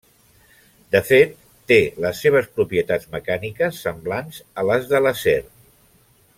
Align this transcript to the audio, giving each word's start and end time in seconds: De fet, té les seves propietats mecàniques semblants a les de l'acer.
De 0.95 1.01
fet, 1.09 1.35
té 1.73 1.77
les 2.05 2.23
seves 2.25 2.49
propietats 2.55 3.11
mecàniques 3.17 3.85
semblants 3.89 4.43
a 4.63 4.67
les 4.71 4.93
de 4.95 5.07
l'acer. 5.07 5.41